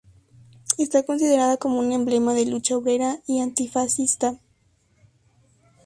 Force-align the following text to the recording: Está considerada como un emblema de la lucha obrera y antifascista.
Está 0.79 1.03
considerada 1.05 1.57
como 1.57 1.77
un 1.77 1.91
emblema 1.91 2.33
de 2.33 2.45
la 2.45 2.49
lucha 2.53 2.75
obrera 2.75 3.19
y 3.27 3.39
antifascista. 3.39 4.39